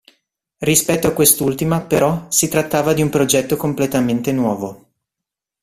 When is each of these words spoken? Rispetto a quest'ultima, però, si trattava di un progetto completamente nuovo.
Rispetto 0.57 1.05
a 1.05 1.13
quest'ultima, 1.13 1.81
però, 1.81 2.25
si 2.31 2.47
trattava 2.47 2.93
di 2.93 3.03
un 3.03 3.09
progetto 3.09 3.55
completamente 3.55 4.31
nuovo. 4.31 4.89